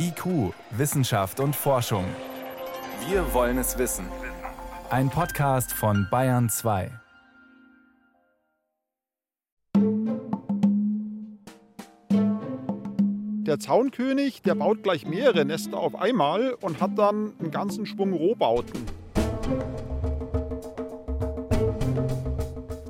[0.00, 2.04] IQ, Wissenschaft und Forschung.
[3.08, 4.06] Wir wollen es wissen.
[4.90, 6.92] Ein Podcast von Bayern 2.
[13.44, 18.12] Der Zaunkönig, der baut gleich mehrere Nester auf einmal und hat dann einen ganzen Schwung
[18.12, 18.84] Rohbauten.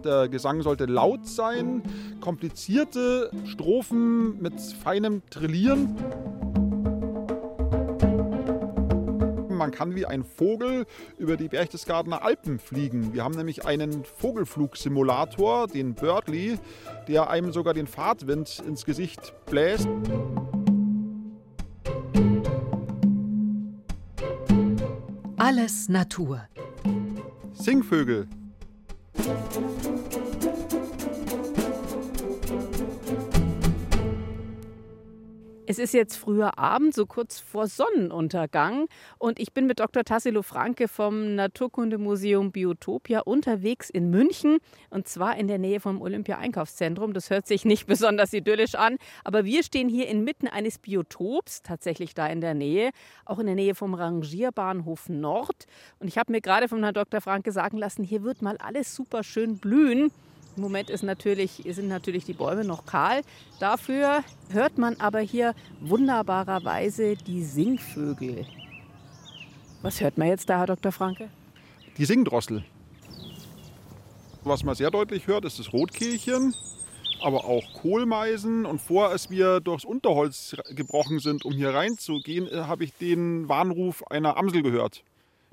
[0.04, 1.82] Der Gesang sollte laut sein,
[2.20, 5.96] komplizierte Strophen mit feinem Trillieren.
[9.68, 10.86] Man kann wie ein Vogel
[11.18, 13.12] über die Berchtesgadener Alpen fliegen.
[13.12, 16.58] Wir haben nämlich einen Vogelflugsimulator, den Birdly,
[17.06, 19.86] der einem sogar den Fahrtwind ins Gesicht bläst.
[25.36, 26.48] Alles Natur.
[27.52, 28.26] Singvögel.
[35.70, 38.86] Es ist jetzt früher Abend, so kurz vor Sonnenuntergang.
[39.18, 40.02] Und ich bin mit Dr.
[40.02, 44.60] Tassilo Franke vom Naturkundemuseum Biotopia unterwegs in München.
[44.88, 47.12] Und zwar in der Nähe vom Olympia-Einkaufszentrum.
[47.12, 48.96] Das hört sich nicht besonders idyllisch an.
[49.24, 52.88] Aber wir stehen hier inmitten eines Biotops, tatsächlich da in der Nähe.
[53.26, 55.66] Auch in der Nähe vom Rangierbahnhof Nord.
[55.98, 57.20] Und ich habe mir gerade von Herrn Dr.
[57.20, 60.12] Franke sagen lassen, hier wird mal alles super schön blühen.
[60.58, 63.22] Im Moment ist natürlich, sind natürlich die Bäume noch kahl.
[63.60, 68.44] Dafür hört man aber hier wunderbarerweise die Singvögel.
[69.82, 70.90] Was hört man jetzt da, Herr Dr.
[70.90, 71.30] Franke?
[71.96, 72.64] Die Singdrossel.
[74.42, 76.52] Was man sehr deutlich hört, ist das Rotkehlchen,
[77.22, 78.66] aber auch Kohlmeisen.
[78.66, 83.48] Und vor, als wir durchs Unterholz gebrochen sind, um hier reinzugehen, äh, habe ich den
[83.48, 85.04] Warnruf einer Amsel gehört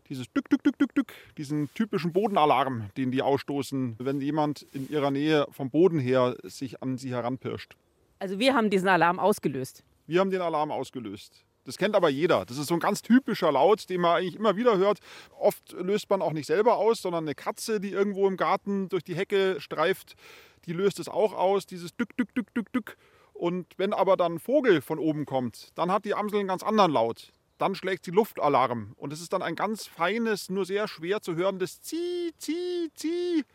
[0.10, 4.90] dieses Dück, Dück, Dück, Dück, Dück, diesen typischen Bodenalarm, den die ausstoßen, wenn jemand in
[4.90, 7.76] ihrer Nähe vom Boden her sich an sie heranpirscht.
[8.20, 9.84] Also wir haben diesen Alarm ausgelöst.
[10.08, 11.44] Wir haben den Alarm ausgelöst.
[11.66, 12.46] Das kennt aber jeder.
[12.46, 15.00] Das ist so ein ganz typischer Laut, den man eigentlich immer wieder hört.
[15.40, 19.04] Oft löst man auch nicht selber aus, sondern eine Katze, die irgendwo im Garten durch
[19.04, 20.16] die Hecke streift,
[20.66, 22.98] die löst es auch aus, dieses Dück, Dück, Dück, Dück, Dück.
[23.34, 26.64] Und wenn aber dann ein Vogel von oben kommt, dann hat die Amsel einen ganz
[26.64, 28.94] anderen Laut dann schlägt sie Luftalarm.
[28.98, 33.46] Und es ist dann ein ganz feines, nur sehr schwer zu hörendes Zieh, Zieh, Zieh,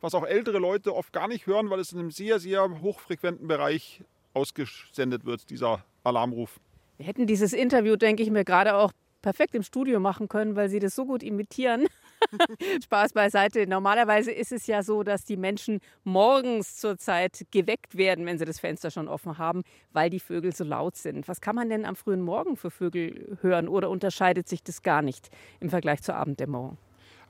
[0.00, 3.46] was auch ältere Leute oft gar nicht hören, weil es in einem sehr, sehr hochfrequenten
[3.46, 4.02] Bereich
[4.34, 6.60] ausgesendet wird, dieser Alarmruf.
[6.96, 8.92] Wir hätten dieses Interview, denke ich mir, gerade auch
[9.22, 11.86] perfekt im Studio machen können, weil Sie das so gut imitieren.
[12.84, 13.66] Spaß beiseite.
[13.66, 18.44] Normalerweise ist es ja so, dass die Menschen morgens zur Zeit geweckt werden, wenn sie
[18.44, 19.62] das Fenster schon offen haben,
[19.92, 21.28] weil die Vögel so laut sind.
[21.28, 25.02] Was kann man denn am frühen Morgen für Vögel hören oder unterscheidet sich das gar
[25.02, 25.30] nicht
[25.60, 26.78] im Vergleich zur Abenddämmerung?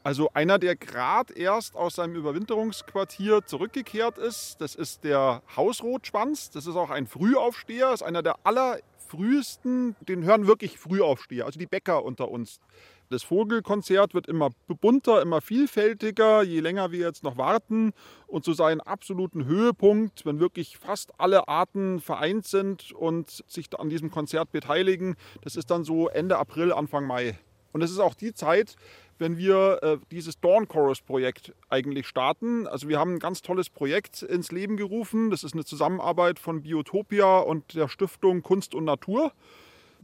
[0.05, 6.51] Also einer, der gerade erst aus seinem Überwinterungsquartier zurückgekehrt ist, das ist der Hausrotschwanz.
[6.51, 11.67] Das ist auch ein Frühaufsteher, ist einer der allerfrühesten, den hören wirklich Frühaufsteher, also die
[11.67, 12.61] Bäcker unter uns.
[13.13, 17.93] Das Vogelkonzert wird immer bunter, immer vielfältiger, je länger wir jetzt noch warten.
[18.27, 23.91] Und zu seinem absoluten Höhepunkt, wenn wirklich fast alle Arten vereint sind und sich an
[23.91, 27.39] diesem Konzert beteiligen, das ist dann so Ende April, Anfang Mai.
[27.73, 28.77] Und es ist auch die Zeit,
[29.19, 32.67] wenn wir äh, dieses Dawn Chorus Projekt eigentlich starten.
[32.67, 35.31] Also wir haben ein ganz tolles Projekt ins Leben gerufen.
[35.31, 39.33] Das ist eine Zusammenarbeit von Biotopia und der Stiftung Kunst und Natur.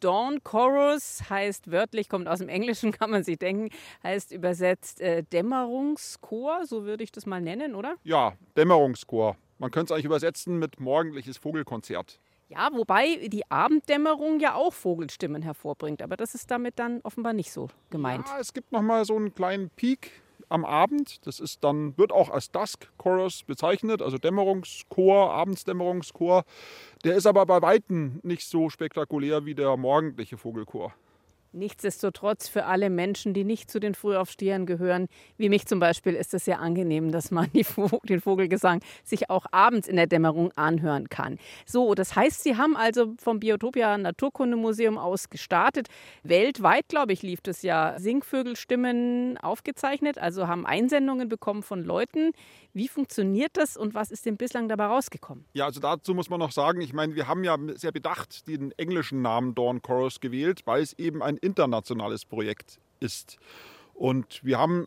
[0.00, 3.70] Dawn Chorus heißt wörtlich, kommt aus dem Englischen, kann man sich denken,
[4.02, 7.96] heißt übersetzt äh, Dämmerungschor, so würde ich das mal nennen, oder?
[8.04, 9.36] Ja, Dämmerungschor.
[9.58, 12.20] Man könnte es eigentlich übersetzen mit morgendliches Vogelkonzert.
[12.48, 17.52] Ja, wobei die Abenddämmerung ja auch Vogelstimmen hervorbringt, aber das ist damit dann offenbar nicht
[17.52, 18.26] so gemeint.
[18.26, 21.26] Ja, es gibt noch mal so einen kleinen Peak am Abend.
[21.26, 26.44] Das ist dann, wird auch als Dusk Chorus bezeichnet, also Dämmerungschor, Abendsdämmerungschor.
[27.04, 30.94] Der ist aber bei Weitem nicht so spektakulär wie der morgendliche Vogelchor.
[31.52, 36.34] Nichtsdestotrotz für alle Menschen, die nicht zu den Frühaufstehern gehören, wie mich zum Beispiel, ist
[36.34, 41.38] es sehr angenehm, dass man den Vogelgesang sich auch abends in der Dämmerung anhören kann.
[41.64, 45.88] So, das heißt, Sie haben also vom Biotopia Naturkundemuseum aus gestartet.
[46.22, 52.32] Weltweit, glaube ich, lief das ja Singvögelstimmen aufgezeichnet, also haben Einsendungen bekommen von Leuten.
[52.74, 55.46] Wie funktioniert das und was ist denn bislang dabei rausgekommen?
[55.54, 58.72] Ja, also dazu muss man noch sagen, ich meine, wir haben ja sehr bedacht den
[58.72, 63.38] englischen Namen Dawn Chorus gewählt, weil es eben ein internationales Projekt ist.
[63.94, 64.86] Und wir haben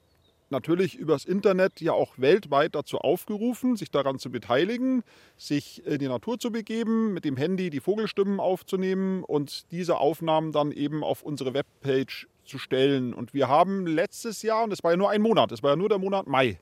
[0.49, 5.03] natürlich übers Internet ja auch weltweit dazu aufgerufen, sich daran zu beteiligen,
[5.37, 10.51] sich in die Natur zu begeben, mit dem Handy die Vogelstimmen aufzunehmen und diese Aufnahmen
[10.51, 13.13] dann eben auf unsere Webpage zu stellen.
[13.13, 15.75] Und wir haben letztes Jahr, und das war ja nur ein Monat, das war ja
[15.75, 16.59] nur der Monat Mai,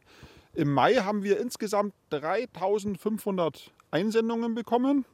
[0.54, 5.06] im Mai haben wir insgesamt 3500 Einsendungen bekommen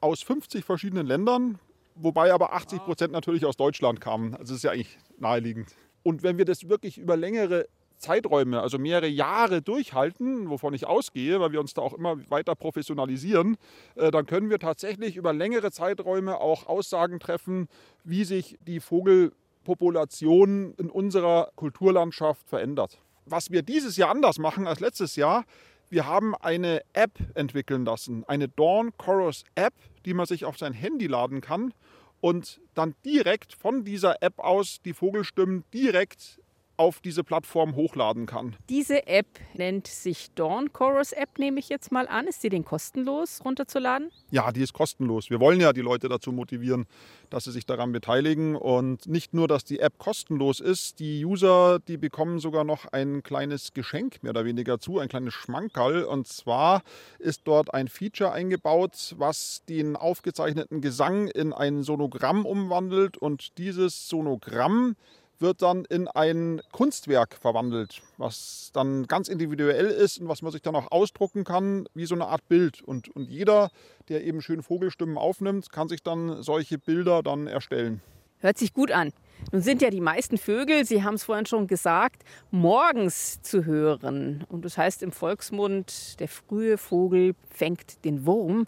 [0.00, 1.58] aus 50 verschiedenen Ländern,
[2.02, 4.34] wobei aber 80 Prozent natürlich aus Deutschland kamen.
[4.34, 5.74] Also das ist ja eigentlich naheliegend.
[6.02, 7.66] Und wenn wir das wirklich über längere
[8.00, 12.54] Zeiträume, also mehrere Jahre durchhalten, wovon ich ausgehe, weil wir uns da auch immer weiter
[12.56, 13.56] professionalisieren,
[13.94, 17.68] äh, dann können wir tatsächlich über längere Zeiträume auch Aussagen treffen,
[18.02, 22.98] wie sich die Vogelpopulation in unserer Kulturlandschaft verändert.
[23.26, 25.44] Was wir dieses Jahr anders machen als letztes Jahr,
[25.90, 30.72] wir haben eine App entwickeln lassen, eine Dawn Chorus App, die man sich auf sein
[30.72, 31.74] Handy laden kann
[32.20, 36.40] und dann direkt von dieser App aus die Vogelstimmen direkt
[36.80, 38.56] auf diese Plattform hochladen kann.
[38.70, 42.26] Diese App nennt sich Dawn Chorus App, nehme ich jetzt mal an.
[42.26, 44.10] Ist sie denn kostenlos runterzuladen?
[44.30, 45.28] Ja, die ist kostenlos.
[45.28, 46.86] Wir wollen ja die Leute dazu motivieren,
[47.28, 48.56] dass sie sich daran beteiligen.
[48.56, 53.22] Und nicht nur, dass die App kostenlos ist, die User, die bekommen sogar noch ein
[53.22, 56.04] kleines Geschenk mehr oder weniger zu, ein kleines Schmankerl.
[56.04, 56.80] Und zwar
[57.18, 63.18] ist dort ein Feature eingebaut, was den aufgezeichneten Gesang in ein Sonogramm umwandelt.
[63.18, 64.96] Und dieses Sonogramm
[65.40, 70.62] wird dann in ein Kunstwerk verwandelt, was dann ganz individuell ist und was man sich
[70.62, 72.82] dann auch ausdrucken kann, wie so eine Art Bild.
[72.82, 73.70] Und, und jeder,
[74.08, 78.02] der eben schön Vogelstimmen aufnimmt, kann sich dann solche Bilder dann erstellen.
[78.38, 79.12] Hört sich gut an.
[79.52, 84.44] Nun sind ja die meisten Vögel, Sie haben es vorhin schon gesagt, morgens zu hören.
[84.48, 88.66] Und das heißt im Volksmund, der frühe Vogel fängt den Wurm.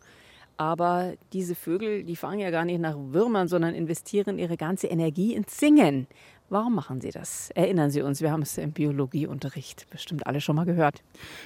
[0.56, 5.34] Aber diese Vögel, die fangen ja gar nicht nach Würmern, sondern investieren ihre ganze Energie
[5.34, 6.06] ins Singen.
[6.52, 7.48] Warum machen Sie das?
[7.54, 11.02] Erinnern Sie uns, wir haben es im Biologieunterricht bestimmt alle schon mal gehört.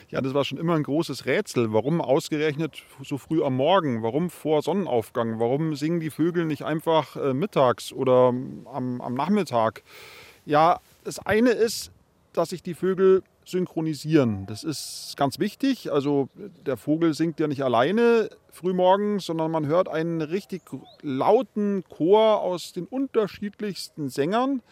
[0.09, 1.73] Ja, das war schon immer ein großes Rätsel.
[1.73, 4.03] Warum ausgerechnet so früh am Morgen?
[4.03, 5.39] Warum vor Sonnenaufgang?
[5.39, 8.35] Warum singen die Vögel nicht einfach äh, mittags oder
[8.73, 9.85] am, am Nachmittag?
[10.45, 11.93] Ja, das eine ist,
[12.33, 14.47] dass sich die Vögel synchronisieren.
[14.47, 15.93] Das ist ganz wichtig.
[15.93, 20.63] Also der Vogel singt ja nicht alleine frühmorgens, sondern man hört einen richtig
[21.03, 24.63] lauten Chor aus den unterschiedlichsten Sängern.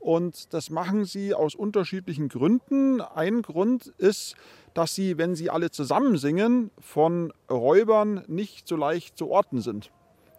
[0.00, 3.00] Und das machen sie aus unterschiedlichen Gründen.
[3.00, 4.34] Ein Grund ist,
[4.74, 9.90] dass sie, wenn sie alle zusammen singen, von Räubern nicht so leicht zu orten sind.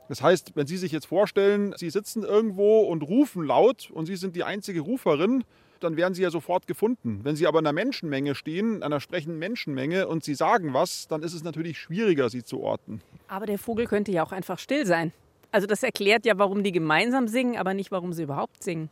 [0.09, 4.17] Das heißt, wenn Sie sich jetzt vorstellen, Sie sitzen irgendwo und rufen laut und Sie
[4.17, 5.45] sind die einzige Ruferin,
[5.79, 7.21] dann werden Sie ja sofort gefunden.
[7.23, 11.23] Wenn Sie aber in einer Menschenmenge stehen, einer sprechenden Menschenmenge und Sie sagen was, dann
[11.23, 13.01] ist es natürlich schwieriger, Sie zu orten.
[13.29, 15.13] Aber der Vogel könnte ja auch einfach still sein.
[15.51, 18.89] Also das erklärt ja, warum die gemeinsam singen, aber nicht, warum sie überhaupt singen.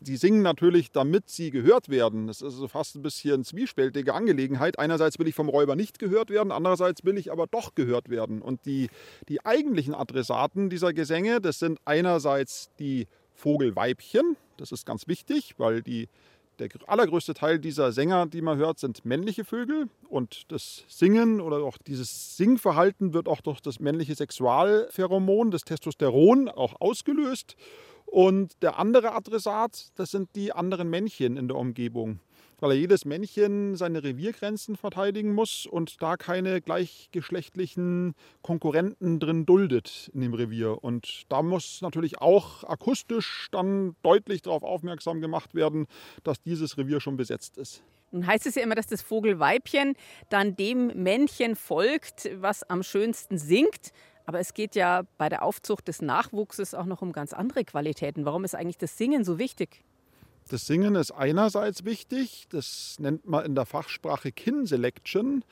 [0.00, 2.28] Sie singen natürlich, damit sie gehört werden.
[2.28, 4.78] Das ist also fast ein bisschen zwiespältige Angelegenheit.
[4.78, 8.40] Einerseits will ich vom Räuber nicht gehört werden, andererseits will ich aber doch gehört werden.
[8.40, 8.90] Und die,
[9.28, 14.36] die eigentlichen Adressaten dieser Gesänge, das sind einerseits die Vogelweibchen.
[14.56, 16.08] Das ist ganz wichtig, weil die,
[16.60, 19.88] der allergrößte Teil dieser Sänger, die man hört, sind männliche Vögel.
[20.08, 26.48] Und das Singen oder auch dieses Singverhalten wird auch durch das männliche Sexualpheromon, das Testosteron,
[26.48, 27.56] auch ausgelöst.
[28.10, 32.20] Und der andere Adressat, das sind die anderen Männchen in der Umgebung,
[32.58, 40.22] weil jedes Männchen seine Reviergrenzen verteidigen muss und da keine gleichgeschlechtlichen Konkurrenten drin duldet in
[40.22, 40.82] dem Revier.
[40.82, 45.86] Und da muss natürlich auch akustisch dann deutlich darauf aufmerksam gemacht werden,
[46.24, 47.82] dass dieses Revier schon besetzt ist.
[48.10, 49.94] Nun heißt es ja immer, dass das Vogelweibchen
[50.30, 53.92] dann dem Männchen folgt, was am schönsten singt.
[54.28, 58.26] Aber es geht ja bei der Aufzucht des Nachwuchses auch noch um ganz andere Qualitäten.
[58.26, 59.82] Warum ist eigentlich das Singen so wichtig?
[60.48, 65.46] Das Singen ist einerseits wichtig, das nennt man in der Fachsprache Kin Selection,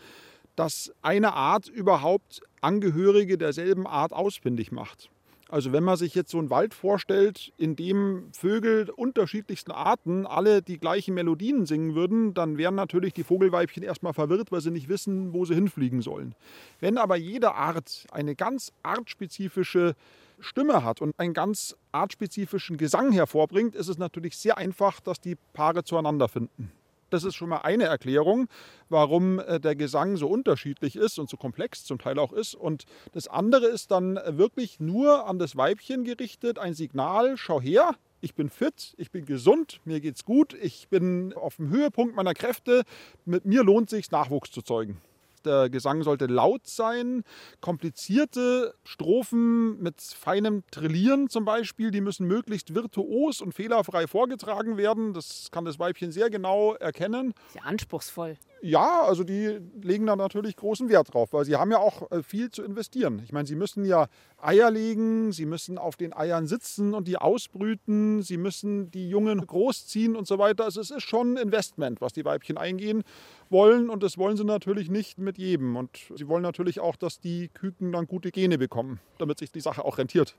[0.57, 5.09] dass eine Art überhaupt Angehörige derselben Art ausfindig macht.
[5.49, 10.61] Also wenn man sich jetzt so einen Wald vorstellt, in dem Vögel unterschiedlichsten Arten alle
[10.61, 14.89] die gleichen Melodien singen würden, dann wären natürlich die Vogelweibchen erstmal verwirrt, weil sie nicht
[14.89, 16.35] wissen, wo sie hinfliegen sollen.
[16.81, 19.95] Wenn aber jede Art eine ganz artspezifische
[20.41, 25.37] Stimme hat und einen ganz artspezifischen Gesang hervorbringt, ist es natürlich sehr einfach, dass die
[25.53, 26.73] Paare zueinander finden.
[27.11, 28.49] Das ist schon mal eine Erklärung,
[28.89, 32.55] warum äh, der Gesang so unterschiedlich ist und so komplex zum Teil auch ist.
[32.55, 37.95] Und das andere ist dann wirklich nur an das Weibchen gerichtet, ein Signal, schau her,
[38.21, 42.35] ich bin fit, ich bin gesund, mir geht's gut, ich bin auf dem Höhepunkt meiner
[42.35, 42.83] Kräfte,
[43.25, 45.01] mit mir lohnt sich Nachwuchs zu zeugen.
[45.47, 47.23] Der Gesang sollte laut sein.
[47.61, 55.13] Komplizierte Strophen mit feinem Trillieren zum Beispiel, die müssen möglichst virtuos und fehlerfrei vorgetragen werden.
[55.13, 57.33] Das kann das Weibchen sehr genau erkennen.
[57.53, 58.37] Sehr anspruchsvoll.
[58.63, 62.23] Ja, also die legen da natürlich großen Wert drauf, weil sie haben ja auch äh,
[62.23, 63.21] viel zu investieren.
[63.23, 64.09] Ich meine, sie müssen ja
[64.39, 69.47] Eier legen, sie müssen auf den Eiern sitzen und die ausbrüten, sie müssen die Jungen
[69.47, 70.65] großziehen und so weiter.
[70.65, 73.03] Also es ist schon ein Investment, was die Weibchen eingehen
[73.51, 75.77] wollen und das wollen sie natürlich nicht mit jedem.
[75.77, 79.61] Und sie wollen natürlich auch, dass die Küken dann gute Gene bekommen, damit sich die
[79.61, 80.35] Sache auch rentiert.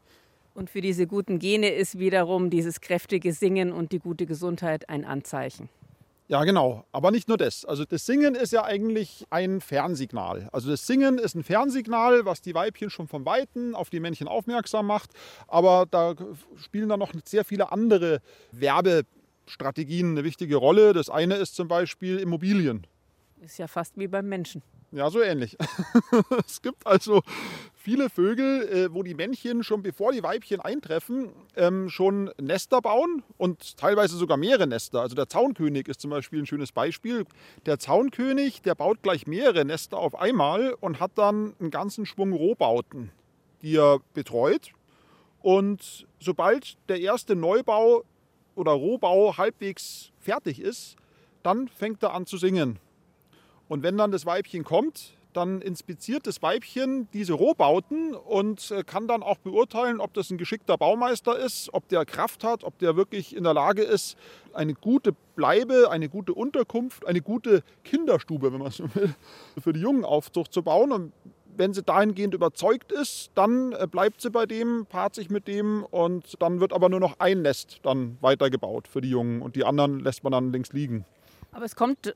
[0.55, 5.05] Und für diese guten Gene ist wiederum dieses kräftige Singen und die gute Gesundheit ein
[5.05, 5.69] Anzeichen.
[6.29, 6.85] Ja, genau.
[6.91, 7.63] Aber nicht nur das.
[7.63, 10.49] Also das Singen ist ja eigentlich ein Fernsignal.
[10.51, 14.27] Also das Singen ist ein Fernsignal, was die Weibchen schon vom Weiten auf die Männchen
[14.27, 15.11] aufmerksam macht.
[15.47, 16.15] Aber da
[16.57, 18.19] spielen dann noch sehr viele andere
[18.51, 20.91] Werbestrategien eine wichtige Rolle.
[20.91, 22.85] Das eine ist zum Beispiel Immobilien.
[23.41, 24.63] Ist ja fast wie beim Menschen.
[24.91, 25.57] Ja, so ähnlich.
[26.47, 27.21] es gibt also
[27.73, 33.21] viele Vögel, äh, wo die Männchen schon bevor die Weibchen eintreffen, ähm, schon Nester bauen
[33.37, 35.01] und teilweise sogar mehrere Nester.
[35.01, 37.25] Also der Zaunkönig ist zum Beispiel ein schönes Beispiel.
[37.65, 42.31] Der Zaunkönig, der baut gleich mehrere Nester auf einmal und hat dann einen ganzen Schwung
[42.31, 43.11] Rohbauten,
[43.61, 44.71] die er betreut.
[45.41, 48.03] Und sobald der erste Neubau
[48.55, 50.95] oder Rohbau halbwegs fertig ist,
[51.43, 52.79] dann fängt er an zu singen.
[53.67, 59.07] Und wenn dann das Weibchen kommt, dann inspiziert das Weibchen diese Rohbauten und äh, kann
[59.07, 62.95] dann auch beurteilen, ob das ein geschickter Baumeister ist, ob der Kraft hat, ob der
[62.95, 64.17] wirklich in der Lage ist,
[64.53, 69.13] eine gute Bleibe, eine gute Unterkunft, eine gute Kinderstube, wenn man so will,
[69.61, 70.91] für die Jungenaufzucht zu bauen.
[70.91, 71.13] Und
[71.55, 75.83] wenn sie dahingehend überzeugt ist, dann äh, bleibt sie bei dem, paart sich mit dem
[75.83, 79.65] und dann wird aber nur noch ein Nest dann weitergebaut für die Jungen und die
[79.65, 81.05] anderen lässt man dann links liegen.
[81.51, 82.13] Aber es kommt äh,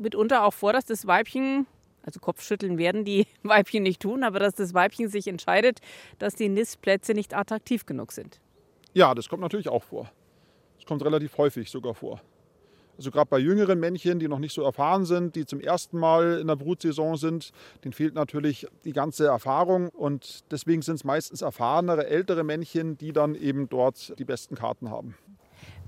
[0.00, 1.66] mitunter auch vor, dass das Weibchen,
[2.02, 5.80] also Kopfschütteln werden die Weibchen nicht tun, aber dass das Weibchen sich entscheidet,
[6.18, 8.40] dass die Nistplätze nicht attraktiv genug sind.
[8.92, 10.10] Ja, das kommt natürlich auch vor.
[10.76, 12.20] Das kommt relativ häufig sogar vor.
[13.00, 16.38] Also gerade bei jüngeren Männchen, die noch nicht so erfahren sind, die zum ersten Mal
[16.38, 17.50] in der Brutsaison sind,
[17.82, 23.14] denen fehlt natürlich die ganze Erfahrung und deswegen sind es meistens erfahrenere, ältere Männchen, die
[23.14, 25.14] dann eben dort die besten Karten haben.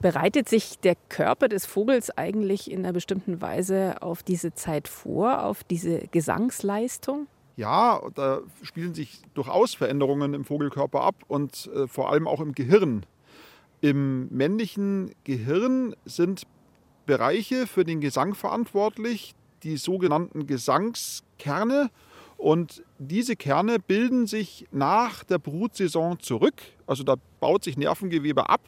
[0.00, 5.44] Bereitet sich der Körper des Vogels eigentlich in einer bestimmten Weise auf diese Zeit vor,
[5.44, 7.28] auf diese Gesangsleistung?
[7.56, 12.52] Ja, da spielen sich durchaus Veränderungen im Vogelkörper ab und äh, vor allem auch im
[12.52, 13.06] Gehirn.
[13.80, 16.42] Im männlichen Gehirn sind
[17.06, 21.90] Bereiche für den Gesang verantwortlich, die sogenannten Gesangskerne.
[22.36, 26.60] Und diese Kerne bilden sich nach der Brutsaison zurück.
[26.86, 28.62] Also da baut sich Nervengewebe ab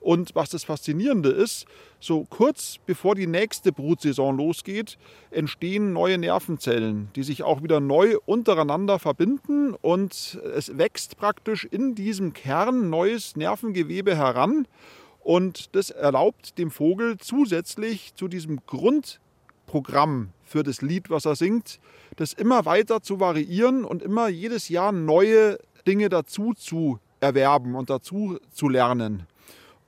[0.00, 1.66] und was das Faszinierende ist,
[2.00, 4.98] so kurz bevor die nächste Brutsaison losgeht,
[5.30, 11.94] entstehen neue Nervenzellen, die sich auch wieder neu untereinander verbinden und es wächst praktisch in
[11.94, 14.66] diesem Kern neues Nervengewebe heran.
[15.20, 21.80] Und das erlaubt dem Vogel zusätzlich zu diesem Grundprogramm für das Lied, was er singt,
[22.16, 27.90] das immer weiter zu variieren und immer jedes Jahr neue Dinge dazu zu erwerben und
[27.90, 29.26] dazu zu lernen.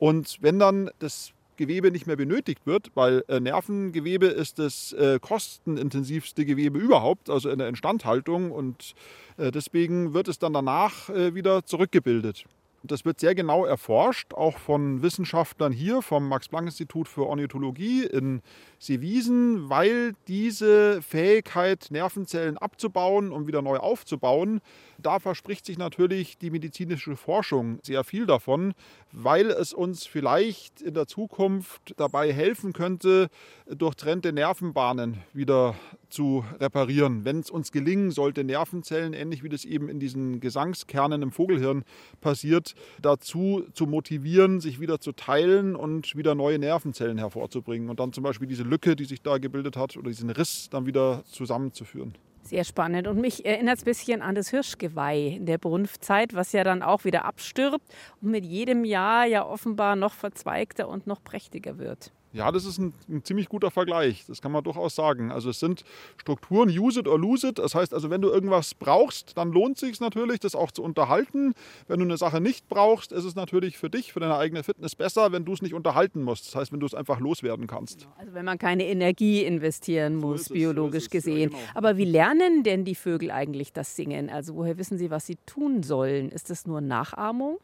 [0.00, 5.18] Und wenn dann das Gewebe nicht mehr benötigt wird, weil äh, Nervengewebe ist das äh,
[5.20, 8.94] kostenintensivste Gewebe überhaupt, also in der Instandhaltung und
[9.36, 12.46] äh, deswegen wird es dann danach äh, wieder zurückgebildet.
[12.82, 18.40] Das wird sehr genau erforscht, auch von Wissenschaftlern hier vom Max-Planck-Institut für Ornithologie in
[18.78, 24.62] Seewiesen, weil diese Fähigkeit, Nervenzellen abzubauen und wieder neu aufzubauen,
[24.96, 28.72] da verspricht sich natürlich die medizinische Forschung sehr viel davon,
[29.12, 33.28] weil es uns vielleicht in der Zukunft dabei helfen könnte,
[33.66, 35.74] durchtrennte Nervenbahnen wieder
[36.10, 37.24] zu reparieren.
[37.24, 41.84] Wenn es uns gelingen sollte, Nervenzellen, ähnlich wie das eben in diesen Gesangskernen im Vogelhirn
[42.20, 48.12] passiert, dazu zu motivieren, sich wieder zu teilen und wieder neue Nervenzellen hervorzubringen und dann
[48.12, 52.14] zum Beispiel diese Lücke, die sich da gebildet hat, oder diesen Riss dann wieder zusammenzuführen.
[52.42, 53.06] Sehr spannend.
[53.06, 56.82] Und mich erinnert es ein bisschen an das Hirschgeweih in der Brunftzeit, was ja dann
[56.82, 57.84] auch wieder abstirbt
[58.20, 62.12] und mit jedem Jahr ja offenbar noch verzweigter und noch prächtiger wird.
[62.32, 64.24] Ja, das ist ein, ein, ziemlich guter Vergleich.
[64.26, 65.32] Das kann man durchaus sagen.
[65.32, 65.84] Also es sind
[66.16, 67.58] Strukturen, use it or lose it.
[67.58, 70.82] Das heißt also, wenn du irgendwas brauchst, dann lohnt es sich natürlich, das auch zu
[70.82, 71.54] unterhalten.
[71.88, 74.94] Wenn du eine Sache nicht brauchst, ist es natürlich für dich, für deine eigene Fitness
[74.94, 76.46] besser, wenn du es nicht unterhalten musst.
[76.46, 78.00] Das heißt, wenn du es einfach loswerden kannst.
[78.00, 78.12] Genau.
[78.18, 81.50] Also wenn man keine Energie investieren muss, so biologisch so gesehen.
[81.50, 81.70] Ja, genau.
[81.74, 84.30] Aber wie lernen denn die Vögel eigentlich das Singen?
[84.30, 86.30] Also woher wissen sie, was sie tun sollen?
[86.30, 87.58] Ist das nur Nachahmung?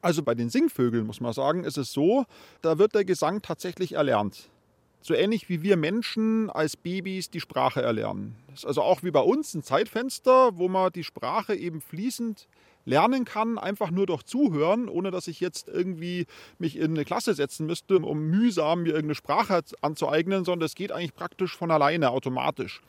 [0.00, 2.24] Also bei den Singvögeln muss man sagen, ist es so,
[2.62, 4.48] da wird der Gesang tatsächlich erlernt.
[5.00, 8.36] So ähnlich wie wir Menschen als Babys die Sprache erlernen.
[8.48, 12.48] Das ist also auch wie bei uns ein Zeitfenster, wo man die Sprache eben fließend
[12.84, 16.26] lernen kann, einfach nur durch Zuhören, ohne dass ich jetzt irgendwie
[16.58, 20.90] mich in eine Klasse setzen müsste, um mühsam mir irgendeine Sprache anzueignen, sondern das geht
[20.90, 22.80] eigentlich praktisch von alleine, automatisch.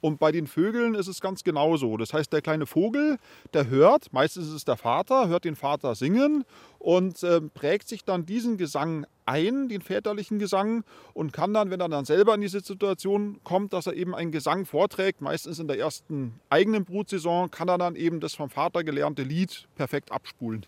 [0.00, 1.96] Und bei den Vögeln ist es ganz genauso.
[1.96, 3.18] Das heißt, der kleine Vogel,
[3.52, 6.44] der hört, meistens ist es der Vater, hört den Vater singen
[6.78, 11.80] und äh, prägt sich dann diesen Gesang ein, den väterlichen Gesang, und kann dann, wenn
[11.80, 15.68] er dann selber in diese Situation kommt, dass er eben einen Gesang vorträgt, meistens in
[15.68, 20.64] der ersten eigenen Brutsaison, kann er dann eben das vom Vater gelernte Lied perfekt abspulen.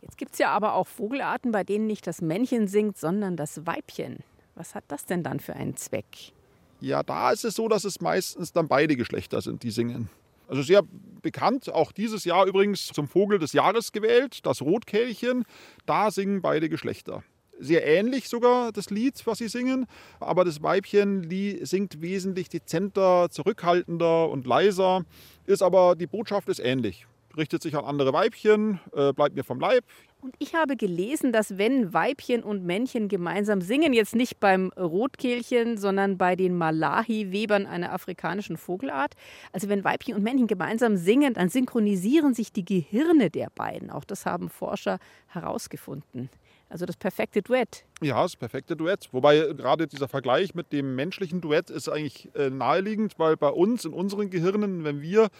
[0.00, 3.66] Jetzt gibt es ja aber auch Vogelarten, bei denen nicht das Männchen singt, sondern das
[3.66, 4.20] Weibchen.
[4.54, 6.32] Was hat das denn dann für einen Zweck?
[6.80, 10.08] Ja, da ist es so, dass es meistens dann beide Geschlechter sind, die singen.
[10.48, 10.82] Also sehr
[11.22, 15.44] bekannt, auch dieses Jahr übrigens zum Vogel des Jahres gewählt, das Rotkehlchen.
[15.86, 17.22] Da singen beide Geschlechter.
[17.58, 19.86] Sehr ähnlich sogar das Lied, was sie singen,
[20.18, 21.28] aber das Weibchen
[21.62, 25.04] singt wesentlich dezenter, zurückhaltender und leiser,
[25.44, 27.06] ist aber die Botschaft ist ähnlich
[27.36, 29.84] richtet sich an andere Weibchen, äh, bleibt mir vom Leib.
[30.20, 35.78] Und ich habe gelesen, dass wenn Weibchen und Männchen gemeinsam singen, jetzt nicht beim Rotkehlchen,
[35.78, 39.14] sondern bei den Malahi-Webern einer afrikanischen Vogelart,
[39.52, 43.90] also wenn Weibchen und Männchen gemeinsam singen, dann synchronisieren sich die Gehirne der beiden.
[43.90, 46.28] Auch das haben Forscher herausgefunden.
[46.68, 47.84] Also das perfekte Duett.
[48.00, 49.08] Ja, das perfekte Duett.
[49.10, 53.84] Wobei gerade dieser Vergleich mit dem menschlichen Duett ist eigentlich äh, naheliegend, weil bei uns
[53.84, 55.30] in unseren Gehirnen, wenn wir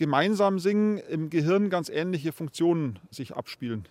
[0.00, 3.84] gemeinsam singen, im Gehirn ganz ähnliche Funktionen sich abspielen.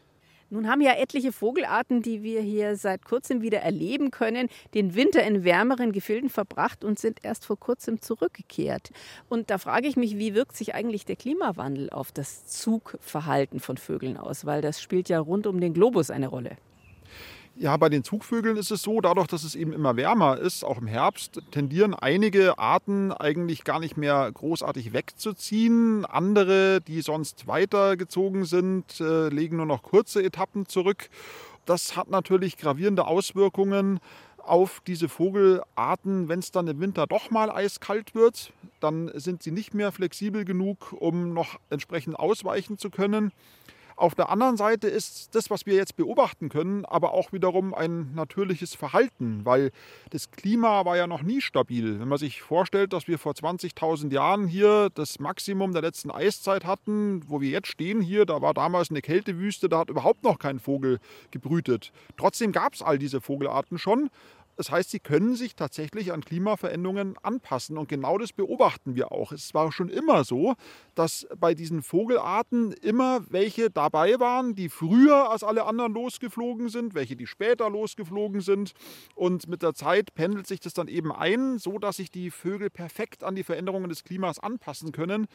[0.50, 5.22] Nun haben ja etliche Vogelarten, die wir hier seit kurzem wieder erleben können, den Winter
[5.22, 8.90] in wärmeren Gefilden verbracht und sind erst vor kurzem zurückgekehrt.
[9.30, 13.78] Und da frage ich mich, wie wirkt sich eigentlich der Klimawandel auf das Zugverhalten von
[13.78, 14.48] Vögeln aus?
[14.48, 16.58] Weil das spielt ja rund um den Globus eine Rolle.
[17.62, 20.78] Ja, bei den Zugvögeln ist es so, dadurch, dass es eben immer wärmer ist, auch
[20.78, 26.06] im Herbst, tendieren einige Arten eigentlich gar nicht mehr großartig wegzuziehen.
[26.06, 31.10] Andere, die sonst weitergezogen sind, äh, legen nur noch kurze Etappen zurück.
[31.66, 34.00] Das hat natürlich gravierende Auswirkungen
[34.38, 39.52] auf diese Vogelarten, wenn es dann im Winter doch mal eiskalt wird, dann sind sie
[39.52, 43.34] nicht mehr flexibel genug, um noch entsprechend ausweichen zu können.
[44.00, 48.14] Auf der anderen Seite ist das, was wir jetzt beobachten können, aber auch wiederum ein
[48.16, 49.72] natürliches Verhalten, weil
[50.12, 52.00] das Klima war ja noch nie stabil.
[52.00, 56.64] Wenn man sich vorstellt, dass wir vor 20.000 Jahren hier das Maximum der letzten Eiszeit
[56.64, 60.40] hatten, wo wir jetzt stehen hier, da war damals eine Kältewüste, da hat überhaupt noch
[60.40, 61.00] kein Vogel
[61.32, 61.92] gebrütet.
[62.16, 64.10] Trotzdem gab es all diese Vogelarten schon.
[64.60, 67.78] Das heißt, sie können sich tatsächlich an Klimaveränderungen anpassen.
[67.78, 69.32] Und genau das beobachten wir auch.
[69.32, 70.56] Es war schon immer so,
[70.96, 76.94] dass bei diesen Vogelarten immer welche dabei waren, die früher als alle anderen losgeflogen sind,
[76.94, 78.74] welche die später losgeflogen sind.
[79.16, 82.70] Und mit der Zeit pendelt sich das dann eben ein, so dass sich die Vögel
[82.70, 85.28] perfekt an die Veränderungen des Klimas anpassen können.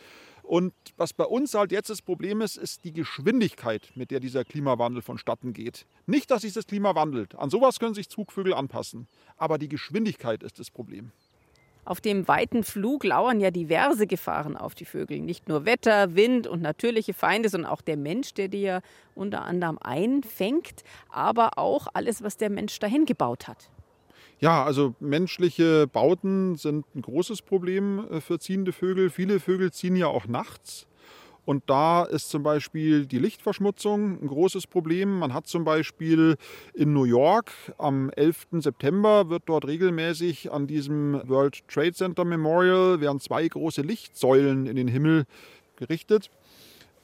[0.45, 4.45] Und was bei uns halt jetzt das Problem ist, ist die Geschwindigkeit, mit der dieser
[4.45, 5.87] Klimawandel vonstatten geht.
[6.07, 7.35] Nicht, dass sich das Klima wandelt.
[7.35, 9.09] An sowas können sich Zugvögel anpassen.
[9.39, 11.13] Aber die Geschwindigkeit ist das Problem.
[11.87, 15.21] Auf dem weiten Flug lauern ja diverse Gefahren auf die Vögel.
[15.21, 18.81] Nicht nur Wetter, Wind und natürliche Feinde, sondern auch der Mensch, der die ja
[19.15, 23.71] unter anderem einfängt, aber auch alles, was der Mensch dahin gebaut hat.
[24.45, 29.09] Ja, also menschliche Bauten sind ein großes Problem äh, für ziehende Vögel.
[29.09, 30.87] Viele Vögel ziehen ja auch nachts.
[31.47, 35.19] Und da ist zum Beispiel die Lichtverschmutzung ein großes Problem.
[35.19, 36.37] Man hat zum Beispiel
[36.75, 38.49] in New York am 11.
[38.61, 44.77] September wird dort regelmäßig an diesem World Trade Center Memorial werden zwei große Lichtsäulen in
[44.77, 45.25] den Himmel
[45.77, 46.29] gerichtet.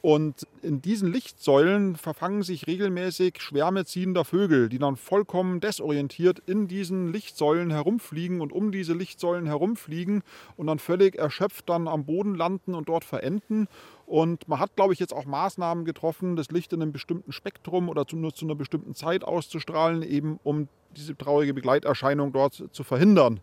[0.02, 6.68] Und in diesen Lichtsäulen verfangen sich regelmäßig Schwärme ziehender Vögel, die dann vollkommen desorientiert in
[6.68, 10.22] diesen Lichtsäulen herumfliegen und um diese Lichtsäulen herumfliegen
[10.56, 13.68] und dann völlig erschöpft dann am Boden landen und dort verenden.
[14.06, 17.90] Und man hat, glaube ich, jetzt auch Maßnahmen getroffen, das Licht in einem bestimmten Spektrum
[17.90, 23.40] oder nur zu einer bestimmten Zeit auszustrahlen, eben um diese traurige Begleiterscheinung dort zu verhindern.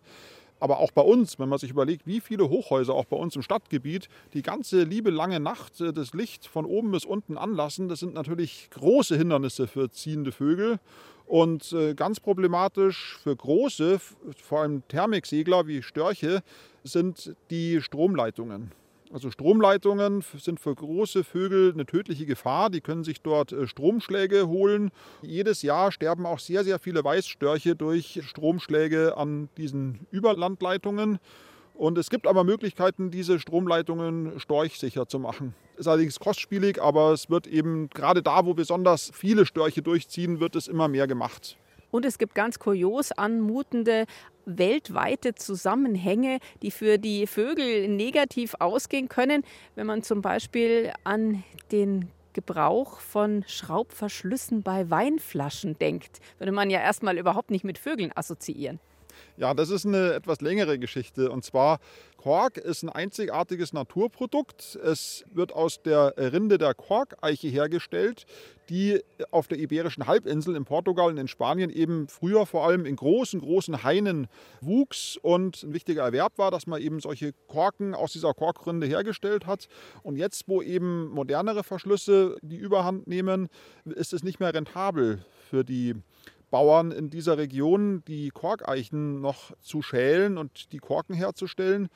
[0.60, 3.42] Aber auch bei uns, wenn man sich überlegt, wie viele Hochhäuser auch bei uns im
[3.42, 8.00] Stadtgebiet die ganze liebe lange Nacht äh, das Licht von oben bis unten anlassen, das
[8.00, 10.78] sind natürlich große Hindernisse für ziehende Vögel.
[11.26, 14.00] Und äh, ganz problematisch für große,
[14.42, 16.42] vor allem Thermiksegler wie Störche,
[16.84, 18.72] sind die Stromleitungen.
[19.10, 22.68] Also Stromleitungen sind für große Vögel eine tödliche Gefahr.
[22.68, 24.90] Die können sich dort äh, Stromschläge holen.
[25.22, 31.18] Jedes Jahr sterben auch sehr, sehr viele Weißstörche durch Stromschläge an diesen Überlandleitungen.
[31.72, 35.54] Und es gibt aber Möglichkeiten, diese Stromleitungen storchsicher zu machen.
[35.76, 40.56] Ist allerdings kostspielig, aber es wird eben gerade da, wo besonders viele Störche durchziehen, wird
[40.56, 41.56] es immer mehr gemacht.
[41.90, 44.04] Und es gibt ganz kurios anmutende
[44.56, 52.08] weltweite Zusammenhänge, die für die Vögel negativ ausgehen können, wenn man zum Beispiel an den
[52.32, 56.20] Gebrauch von Schraubverschlüssen bei Weinflaschen denkt.
[56.38, 58.80] Würde man ja erstmal überhaupt nicht mit Vögeln assoziieren.
[59.38, 61.30] Ja, das ist eine etwas längere Geschichte.
[61.30, 61.78] Und zwar,
[62.16, 64.74] Kork ist ein einzigartiges Naturprodukt.
[64.74, 68.26] Es wird aus der Rinde der Korkeiche hergestellt,
[68.68, 72.96] die auf der Iberischen Halbinsel in Portugal und in Spanien eben früher vor allem in
[72.96, 74.26] großen, großen Hainen
[74.60, 75.16] wuchs.
[75.22, 79.68] Und ein wichtiger Erwerb war, dass man eben solche Korken aus dieser Korkrinde hergestellt hat.
[80.02, 83.50] Und jetzt, wo eben modernere Verschlüsse die Überhand nehmen,
[83.84, 85.94] ist es nicht mehr rentabel für die
[86.50, 91.88] Bauern in dieser Region die Korkeichen noch zu schälen und die Korken herzustellen.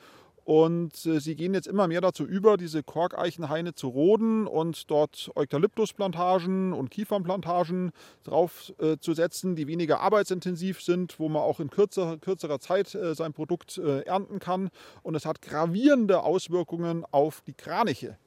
[0.45, 5.31] Und äh, sie gehen jetzt immer mehr dazu über, diese Korkeichenhaine zu roden und dort
[5.35, 7.91] Eukalyptusplantagen und Kiefernplantagen
[8.25, 13.31] draufzusetzen, äh, die weniger arbeitsintensiv sind, wo man auch in kürzer, kürzerer Zeit äh, sein
[13.31, 14.69] Produkt äh, ernten kann.
[15.01, 18.17] Und es hat gravierende Auswirkungen auf die Kraniche.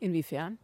[0.00, 0.58] Inwiefern?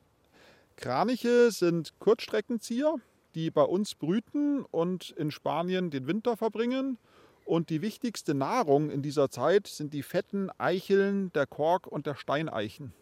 [0.74, 2.96] Kraniche sind Kurzstreckenzieher
[3.37, 6.99] die bei uns brüten und in Spanien den Winter verbringen.
[7.44, 12.16] Und die wichtigste Nahrung in dieser Zeit sind die fetten Eicheln der Kork- und der
[12.16, 12.92] Steineichen.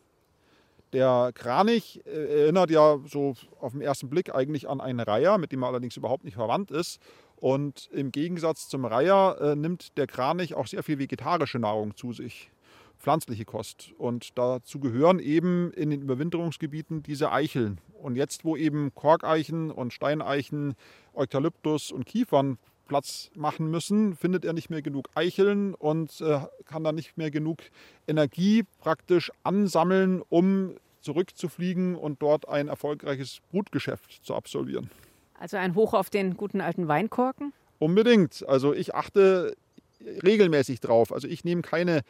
[0.93, 5.51] Der Kranich äh, erinnert ja so auf den ersten Blick eigentlich an einen Reiher, mit
[5.51, 7.01] dem er allerdings überhaupt nicht verwandt ist.
[7.37, 12.13] Und im Gegensatz zum Reiher äh, nimmt der Kranich auch sehr viel vegetarische Nahrung zu
[12.13, 12.51] sich
[12.99, 13.93] pflanzliche Kost.
[13.99, 17.81] Und dazu gehören eben in den Überwinterungsgebieten diese Eicheln.
[17.93, 20.75] Und jetzt, wo eben Korkeichen und Steineichen,
[21.15, 26.85] Eukalyptus und Kiefern Platz machen müssen, findet er nicht mehr genug Eicheln und äh, kann
[26.85, 27.59] dann nicht mehr genug
[28.07, 34.91] Energie praktisch ansammeln, um zurückzufliegen und dort ein erfolgreiches Brutgeschäft zu absolvieren.
[35.39, 37.53] Also ein Hoch auf den guten alten Weinkorken?
[37.79, 38.47] Unbedingt.
[38.49, 39.57] Also ich achte
[40.23, 41.13] regelmäßig drauf.
[41.13, 42.03] Also ich nehme keine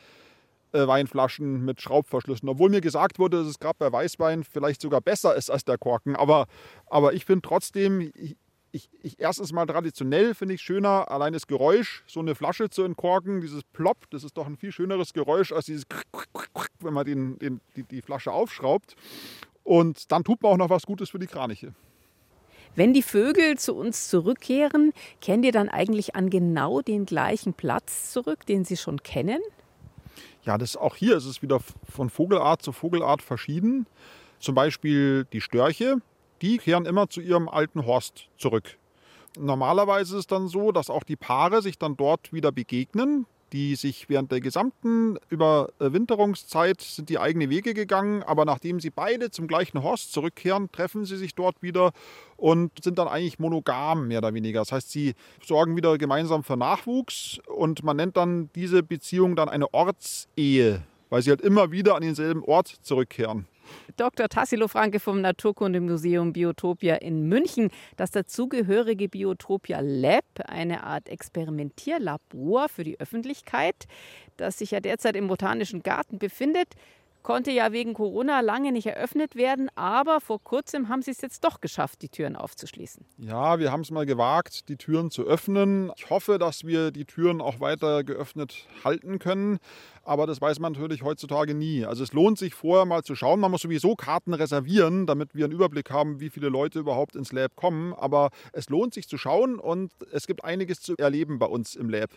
[0.75, 2.49] Weinflaschen mit Schraubverschlüssen.
[2.49, 5.79] Obwohl mir gesagt wurde, dass es gerade bei Weißwein vielleicht sogar besser ist als der
[5.79, 6.17] Korken.
[6.17, 6.47] Aber,
[6.87, 8.37] aber ich finde trotzdem, ich,
[8.73, 12.83] ich, ich, erstens mal traditionell finde ich schöner, allein das Geräusch, so eine Flasche zu
[12.83, 15.85] entkorken, dieses Plop, das ist doch ein viel schöneres Geräusch als dieses,
[16.81, 18.97] wenn man den, den, die, die Flasche aufschraubt.
[19.63, 21.73] Und dann tut man auch noch was Gutes für die Kraniche.
[22.77, 28.11] Wenn die Vögel zu uns zurückkehren, kehren die dann eigentlich an genau den gleichen Platz
[28.11, 29.41] zurück, den sie schon kennen?
[30.45, 33.87] Ja, das auch hier ist es wieder von Vogelart zu Vogelart verschieden.
[34.39, 35.97] Zum Beispiel die Störche,
[36.43, 38.79] die kehren immer zu ihrem alten Horst zurück.
[39.39, 43.77] Normalerweise ist es dann so, dass auch die Paare sich dann dort wieder begegnen die
[43.77, 49.47] sich während der gesamten Überwinterungszeit sind die eigene Wege gegangen, aber nachdem sie beide zum
[49.47, 51.93] gleichen Horst zurückkehren, treffen sie sich dort wieder
[52.37, 54.59] und sind dann eigentlich monogam mehr oder weniger.
[54.59, 59.49] Das heißt, sie sorgen wieder gemeinsam für Nachwuchs und man nennt dann diese Beziehung dann
[59.49, 63.47] eine Ortsehe, weil sie halt immer wieder an denselben Ort zurückkehren.
[63.97, 64.29] Dr.
[64.29, 67.71] Tassilo Franke vom Naturkundemuseum Biotopia in München.
[67.97, 73.87] Das dazugehörige Biotopia Lab, eine Art Experimentierlabor für die Öffentlichkeit,
[74.37, 76.69] das sich ja derzeit im Botanischen Garten befindet
[77.25, 81.43] konnte ja wegen Corona lange nicht eröffnet werden, aber vor kurzem haben sie es jetzt
[81.43, 83.05] doch geschafft, die Türen aufzuschließen.
[83.19, 85.91] Ja, wir haben es mal gewagt, die Türen zu öffnen.
[85.97, 89.59] Ich hoffe, dass wir die Türen auch weiter geöffnet halten können,
[90.05, 91.85] aber das weiß man natürlich heutzutage nie.
[91.85, 93.41] Also es lohnt sich vorher mal zu schauen.
[93.41, 97.33] Man muss sowieso Karten reservieren, damit wir einen Überblick haben, wie viele Leute überhaupt ins
[97.33, 101.47] Lab kommen, aber es lohnt sich zu schauen und es gibt einiges zu erleben bei
[101.47, 102.11] uns im Lab.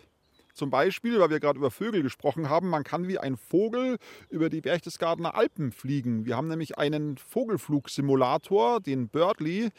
[0.57, 3.99] Zum Beispiel, weil wir gerade über Vögel gesprochen haben, man kann wie ein Vogel
[4.31, 6.25] über die Berchtesgadener Alpen fliegen.
[6.25, 9.69] Wir haben nämlich einen Vogelflugsimulator, den Birdly,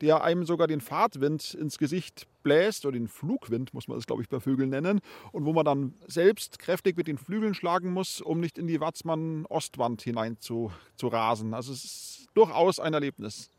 [0.00, 4.22] der einem sogar den Fahrtwind ins Gesicht bläst, oder den Flugwind muss man das, glaube
[4.22, 5.00] ich, bei Vögeln nennen,
[5.32, 8.80] und wo man dann selbst kräftig mit den Flügeln schlagen muss, um nicht in die
[8.80, 11.52] Watzmann-Ostwand hinein zu, zu rasen.
[11.52, 13.50] Also es ist durchaus ein Erlebnis.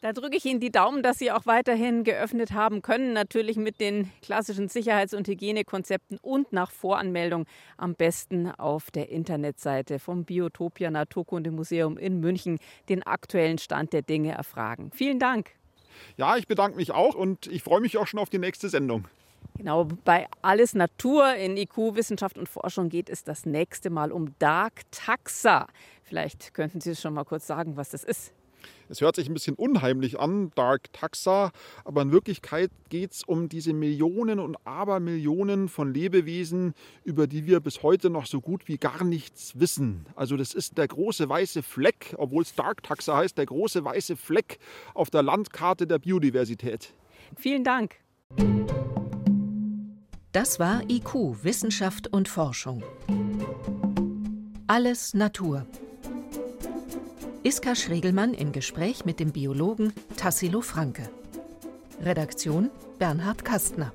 [0.00, 3.12] Da drücke ich Ihnen die Daumen, dass Sie auch weiterhin geöffnet haben können.
[3.12, 9.98] Natürlich mit den klassischen Sicherheits- und Hygienekonzepten und nach Voranmeldung am besten auf der Internetseite
[9.98, 14.92] vom Biotopia Naturkundemuseum in München den aktuellen Stand der Dinge erfragen.
[14.94, 15.50] Vielen Dank.
[16.16, 19.08] Ja, ich bedanke mich auch und ich freue mich auch schon auf die nächste Sendung.
[19.56, 24.36] Genau, bei Alles Natur in IQ, Wissenschaft und Forschung geht es das nächste Mal um
[24.38, 25.66] Dark Taxa.
[26.04, 28.32] Vielleicht könnten Sie schon mal kurz sagen, was das ist.
[28.88, 31.52] Es hört sich ein bisschen unheimlich an, Dark Taxa,
[31.84, 37.60] aber in Wirklichkeit geht es um diese Millionen und Abermillionen von Lebewesen, über die wir
[37.60, 40.06] bis heute noch so gut wie gar nichts wissen.
[40.16, 44.16] Also das ist der große weiße Fleck, obwohl es Dark Taxa heißt, der große weiße
[44.16, 44.58] Fleck
[44.94, 46.94] auf der Landkarte der Biodiversität.
[47.36, 47.96] Vielen Dank.
[50.32, 52.82] Das war IQ, Wissenschaft und Forschung.
[54.66, 55.66] Alles Natur.
[57.44, 61.08] Iska Schregelmann im Gespräch mit dem Biologen Tassilo Franke.
[62.02, 63.92] Redaktion Bernhard Kastner.